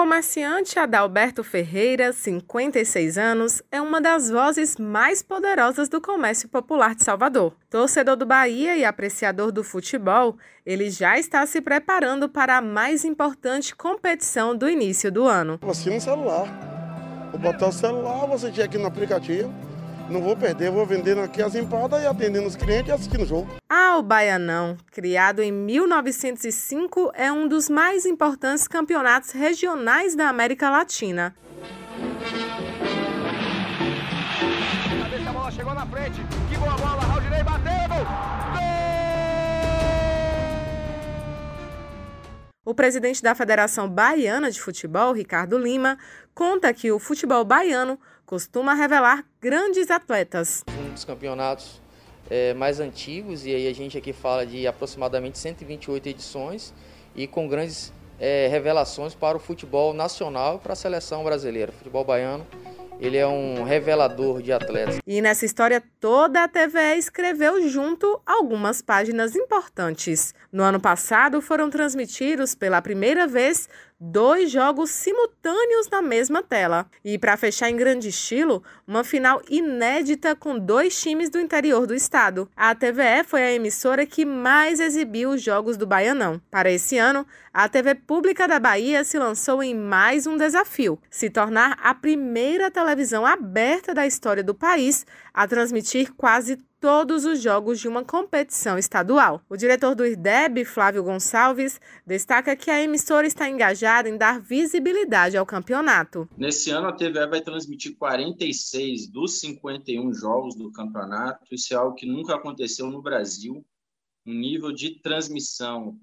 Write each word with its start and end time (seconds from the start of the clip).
comerciante 0.00 0.78
Adalberto 0.78 1.44
Ferreira, 1.44 2.10
56 2.10 3.18
anos, 3.18 3.62
é 3.70 3.82
uma 3.82 4.00
das 4.00 4.30
vozes 4.30 4.78
mais 4.78 5.22
poderosas 5.22 5.90
do 5.90 6.00
comércio 6.00 6.48
popular 6.48 6.94
de 6.94 7.04
Salvador. 7.04 7.52
Torcedor 7.68 8.16
do 8.16 8.24
Bahia 8.24 8.78
e 8.78 8.82
apreciador 8.82 9.52
do 9.52 9.62
futebol, 9.62 10.38
ele 10.64 10.88
já 10.88 11.18
está 11.18 11.44
se 11.44 11.60
preparando 11.60 12.30
para 12.30 12.56
a 12.56 12.62
mais 12.62 13.04
importante 13.04 13.76
competição 13.76 14.56
do 14.56 14.70
início 14.70 15.12
do 15.12 15.26
ano. 15.26 15.60
Assina 15.68 15.96
no 15.96 16.00
celular. 16.00 16.48
Vou 17.30 17.38
botar 17.38 17.68
o 17.68 17.72
celular, 17.72 18.26
você 18.26 18.50
tinha 18.50 18.64
aqui 18.64 18.78
no 18.78 18.86
aplicativo 18.86 19.52
não 20.10 20.20
vou 20.20 20.36
perder, 20.36 20.70
vou 20.70 20.84
vendendo 20.84 21.20
aqui 21.20 21.40
as 21.40 21.54
empadas 21.54 22.02
e 22.02 22.06
atendendo 22.06 22.46
os 22.46 22.56
clientes 22.56 22.88
e 22.88 22.92
assistindo 22.92 23.22
o 23.22 23.26
jogo. 23.26 23.48
Ah, 23.68 23.96
o 23.98 24.02
Baianão, 24.02 24.76
criado 24.90 25.40
em 25.40 25.52
1905, 25.52 27.12
é 27.14 27.30
um 27.30 27.46
dos 27.46 27.70
mais 27.70 28.04
importantes 28.04 28.66
campeonatos 28.66 29.30
regionais 29.30 30.16
da 30.16 30.28
América 30.28 30.68
Latina. 30.68 31.34
A 35.26 35.32
bola 35.32 35.50
chegou 35.52 35.74
na 35.74 35.86
frente, 35.86 36.20
que 36.50 36.58
boa 36.58 36.76
bola, 36.76 37.00
bateu! 37.44 37.80
O 42.70 42.74
presidente 42.74 43.22
da 43.22 43.34
Federação 43.34 43.88
Baiana 43.88 44.50
de 44.50 44.60
Futebol, 44.60 45.12
Ricardo 45.12 45.58
Lima, 45.58 45.98
conta 46.34 46.72
que 46.72 46.92
o 46.92 46.98
futebol 46.98 47.44
baiano 47.44 47.98
costuma 48.30 48.74
revelar 48.74 49.24
grandes 49.40 49.90
atletas. 49.90 50.62
Um 50.68 50.94
dos 50.94 51.04
campeonatos 51.04 51.82
é, 52.30 52.54
mais 52.54 52.78
antigos, 52.78 53.44
e 53.44 53.52
aí 53.52 53.66
a 53.66 53.74
gente 53.74 53.98
aqui 53.98 54.12
fala 54.12 54.46
de 54.46 54.68
aproximadamente 54.68 55.36
128 55.36 56.10
edições, 56.10 56.72
e 57.16 57.26
com 57.26 57.48
grandes 57.48 57.92
é, 58.20 58.46
revelações 58.46 59.16
para 59.16 59.36
o 59.36 59.40
futebol 59.40 59.92
nacional 59.92 60.54
e 60.54 60.58
para 60.60 60.74
a 60.74 60.76
seleção 60.76 61.24
brasileira. 61.24 61.72
O 61.72 61.74
futebol 61.74 62.04
baiano 62.04 62.46
ele 63.00 63.16
é 63.16 63.26
um 63.26 63.64
revelador 63.64 64.42
de 64.42 64.52
atletas. 64.52 64.98
E 65.06 65.22
nessa 65.22 65.46
história 65.46 65.82
toda, 65.98 66.44
a 66.44 66.48
TVE 66.48 66.98
escreveu 66.98 67.66
junto 67.66 68.20
algumas 68.26 68.82
páginas 68.82 69.34
importantes. 69.34 70.34
No 70.52 70.62
ano 70.62 70.78
passado, 70.78 71.40
foram 71.40 71.70
transmitidos 71.70 72.54
pela 72.54 72.82
primeira 72.82 73.26
vez 73.26 73.68
dois 74.00 74.50
jogos 74.50 74.90
simultâneos 74.90 75.88
na 75.90 76.00
mesma 76.00 76.42
tela. 76.42 76.86
E 77.04 77.18
para 77.18 77.36
fechar 77.36 77.68
em 77.68 77.76
grande 77.76 78.08
estilo, 78.08 78.62
uma 78.86 79.04
final 79.04 79.42
inédita 79.48 80.34
com 80.34 80.58
dois 80.58 80.98
times 80.98 81.28
do 81.28 81.38
interior 81.38 81.86
do 81.86 81.94
estado. 81.94 82.48
A 82.56 82.74
TVE 82.74 83.24
foi 83.26 83.42
a 83.42 83.52
emissora 83.52 84.06
que 84.06 84.24
mais 84.24 84.80
exibiu 84.80 85.30
os 85.30 85.42
jogos 85.42 85.76
do 85.76 85.86
Baianão. 85.86 86.40
Para 86.50 86.70
esse 86.70 86.96
ano, 86.96 87.26
a 87.52 87.68
TV 87.68 87.94
Pública 87.94 88.48
da 88.48 88.58
Bahia 88.58 89.04
se 89.04 89.18
lançou 89.18 89.62
em 89.62 89.74
mais 89.74 90.26
um 90.26 90.36
desafio: 90.36 90.98
se 91.10 91.28
tornar 91.28 91.78
a 91.82 91.94
primeira 91.94 92.70
televisão 92.70 93.26
aberta 93.26 93.92
da 93.92 94.06
história 94.06 94.42
do 94.42 94.54
país 94.54 95.04
a 95.34 95.46
transmitir 95.46 96.12
quase 96.16 96.58
todos 96.80 97.26
os 97.26 97.42
jogos 97.42 97.78
de 97.78 97.86
uma 97.86 98.02
competição 98.02 98.78
estadual. 98.78 99.42
O 99.48 99.56
diretor 99.56 99.94
do 99.94 100.06
IRDEB, 100.06 100.64
Flávio 100.64 101.04
Gonçalves, 101.04 101.78
destaca 102.06 102.56
que 102.56 102.70
a 102.70 102.82
emissora 102.82 103.26
está 103.26 103.48
engajada 103.48 104.08
em 104.08 104.16
dar 104.16 104.40
visibilidade 104.40 105.36
ao 105.36 105.44
campeonato. 105.44 106.26
Nesse 106.38 106.70
ano, 106.70 106.88
a 106.88 106.92
TVE 106.92 107.26
vai 107.28 107.42
transmitir 107.42 107.96
46 107.96 109.08
dos 109.08 109.38
51 109.40 110.14
jogos 110.14 110.54
do 110.54 110.72
campeonato. 110.72 111.44
Isso 111.52 111.74
é 111.74 111.76
algo 111.76 111.94
que 111.94 112.06
nunca 112.06 112.34
aconteceu 112.34 112.90
no 112.90 113.02
Brasil. 113.02 113.62
Um 114.26 114.34
nível 114.34 114.72
de 114.72 115.00
transmissão 115.02 115.98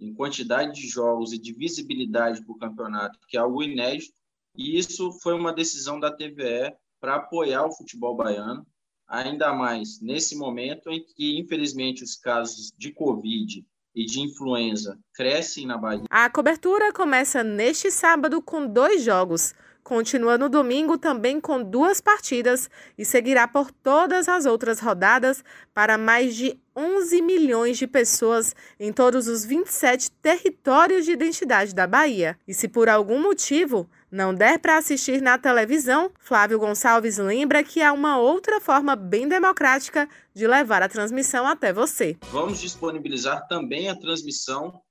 em 0.00 0.14
quantidade 0.14 0.72
de 0.72 0.88
jogos 0.88 1.32
e 1.32 1.38
de 1.38 1.52
visibilidade 1.52 2.42
para 2.42 2.52
o 2.52 2.58
campeonato, 2.58 3.18
que 3.28 3.36
é 3.36 3.40
algo 3.40 3.62
inédito. 3.62 4.14
E 4.56 4.78
isso 4.78 5.12
foi 5.22 5.34
uma 5.34 5.52
decisão 5.52 6.00
da 6.00 6.10
TVE 6.10 6.74
para 7.00 7.16
apoiar 7.16 7.66
o 7.66 7.72
futebol 7.72 8.16
baiano 8.16 8.66
ainda 9.12 9.52
mais 9.52 10.00
nesse 10.00 10.34
momento 10.34 10.90
em 10.90 11.04
que, 11.04 11.38
infelizmente, 11.38 12.02
os 12.02 12.16
casos 12.16 12.72
de 12.78 12.90
Covid 12.90 13.62
e 13.94 14.06
de 14.06 14.20
influenza 14.20 14.98
crescem 15.14 15.66
na 15.66 15.76
Bahia. 15.76 16.04
A 16.08 16.30
cobertura 16.30 16.90
começa 16.94 17.44
neste 17.44 17.90
sábado 17.90 18.40
com 18.40 18.66
dois 18.66 19.02
jogos. 19.02 19.54
Continua 19.84 20.38
no 20.38 20.48
domingo 20.48 20.96
também 20.96 21.40
com 21.40 21.62
duas 21.62 22.00
partidas 22.00 22.70
e 22.96 23.04
seguirá 23.04 23.46
por 23.46 23.70
todas 23.70 24.28
as 24.28 24.46
outras 24.46 24.80
rodadas 24.80 25.44
para 25.74 25.98
mais 25.98 26.34
de 26.34 26.58
11 26.74 27.20
milhões 27.20 27.76
de 27.76 27.86
pessoas 27.86 28.54
em 28.80 28.92
todos 28.92 29.26
os 29.28 29.44
27 29.44 30.10
territórios 30.22 31.04
de 31.04 31.12
identidade 31.12 31.74
da 31.74 31.86
Bahia. 31.86 32.38
E 32.48 32.54
se 32.54 32.68
por 32.68 32.88
algum 32.88 33.20
motivo 33.20 33.90
não 34.12 34.34
der 34.34 34.58
para 34.58 34.76
assistir 34.76 35.22
na 35.22 35.38
televisão, 35.38 36.12
Flávio 36.20 36.58
Gonçalves 36.58 37.16
lembra 37.16 37.64
que 37.64 37.80
há 37.80 37.94
uma 37.94 38.18
outra 38.18 38.60
forma 38.60 38.94
bem 38.94 39.26
democrática 39.26 40.06
de 40.34 40.46
levar 40.46 40.82
a 40.82 40.88
transmissão 40.88 41.46
até 41.46 41.72
você. 41.72 42.18
Vamos 42.30 42.60
disponibilizar 42.60 43.48
também 43.48 43.88
a 43.88 43.98
transmissão 43.98 44.82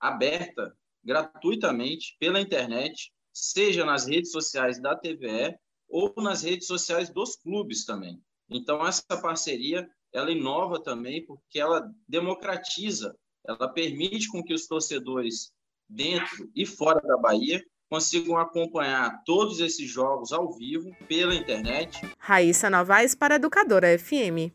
aberta 0.00 0.76
gratuitamente 1.04 2.16
pela 2.18 2.40
internet 2.40 3.12
seja 3.32 3.84
nas 3.84 4.08
redes 4.08 4.32
sociais 4.32 4.82
da 4.82 4.96
TVE 4.96 5.56
ou 5.88 6.12
nas 6.16 6.42
redes 6.42 6.66
sociais 6.66 7.08
dos 7.08 7.36
clubes 7.36 7.84
também. 7.84 8.20
Então 8.50 8.84
essa 8.84 9.04
parceria 9.22 9.88
ela 10.12 10.32
inova 10.32 10.82
também 10.82 11.24
porque 11.24 11.60
ela 11.60 11.88
democratiza, 12.08 13.16
ela 13.46 13.68
permite 13.68 14.28
com 14.28 14.42
que 14.42 14.52
os 14.52 14.66
torcedores 14.66 15.52
dentro 15.88 16.50
e 16.56 16.66
fora 16.66 17.00
da 17.00 17.16
Bahia 17.16 17.64
consigam 17.94 18.36
acompanhar 18.36 19.22
todos 19.24 19.60
esses 19.60 19.88
jogos 19.88 20.32
ao 20.32 20.52
vivo 20.52 20.90
pela 21.06 21.32
internet. 21.32 22.00
Raíssa 22.18 22.68
Novaes 22.68 23.14
para 23.14 23.36
Educadora 23.36 23.96
FM. 23.96 24.50